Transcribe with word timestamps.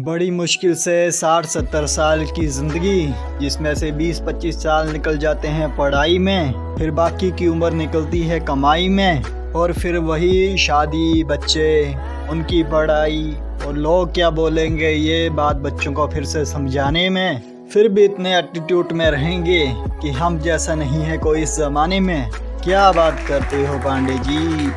बड़ी 0.00 0.30
मुश्किल 0.30 0.74
से 0.74 1.10
60-70 1.12 1.86
साल 1.86 2.24
की 2.26 2.46
ज़िंदगी, 2.46 3.14
जिसमें 3.40 3.74
से 3.74 3.90
20-25 3.90 4.54
साल 4.54 4.88
निकल 4.88 5.18
जाते 5.18 5.48
हैं 5.48 5.68
पढ़ाई 5.76 6.18
में, 6.18 6.76
फिर 6.78 6.90
बाकी 6.90 7.30
की 7.30 7.46
उम्र 7.48 7.70
निकलती 7.70 8.20
है 8.22 8.40
कमाई 8.40 8.88
में, 8.88 9.22
और 9.52 9.72
फिर 9.72 9.96
वही 9.98 10.58
शादी, 10.58 11.24
बच्चे, 11.24 11.94
उनकी 12.30 12.62
पढ़ाई, 12.62 13.36
और 13.66 13.76
लोग 13.76 14.12
क्या 14.14 14.30
बोलेंगे 14.30 14.90
ये 14.90 15.30
बात 15.30 15.56
बच्चों 15.56 15.92
को 15.92 16.06
फिर 16.06 16.24
से 16.24 16.44
समझाने 16.44 17.08
में। 17.10 17.68
फिर 17.72 17.88
भी 17.88 18.04
इतने 18.04 18.38
एटीट्यूड 18.38 18.92
में 18.92 19.10
रहेंगे 19.10 19.64
कि 20.02 20.10
हम 20.10 20.38
जैसा 20.38 20.74
नहीं 20.74 21.02
है 21.02 21.18
कोई 21.18 21.42
इस 21.42 21.56
ज़माने 21.56 22.00
में। 22.00 22.30
क्या 22.64 22.92
बात 22.92 23.24
करते 23.28 23.66
हो 23.66 23.78
पांडे 23.78 24.18
जी? 24.18 24.70